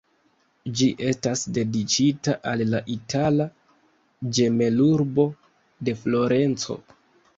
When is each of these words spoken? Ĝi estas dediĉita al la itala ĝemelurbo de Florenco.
Ĝi 0.77 0.85
estas 1.09 1.43
dediĉita 1.57 2.33
al 2.51 2.63
la 2.71 2.81
itala 2.95 3.47
ĝemelurbo 4.39 5.27
de 5.91 5.95
Florenco. 6.05 6.79